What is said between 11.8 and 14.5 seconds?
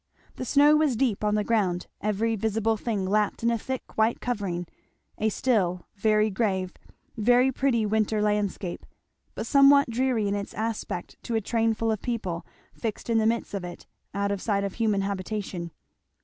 of people fixed in the midst of it out of